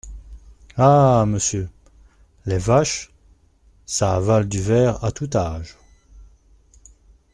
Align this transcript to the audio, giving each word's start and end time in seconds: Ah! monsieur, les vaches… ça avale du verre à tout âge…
Ah! 0.77 1.25
monsieur, 1.27 1.69
les 2.47 2.57
vaches… 2.57 3.13
ça 3.85 4.15
avale 4.15 4.49
du 4.49 4.59
verre 4.59 5.03
à 5.05 5.11
tout 5.11 5.29
âge… 5.35 5.77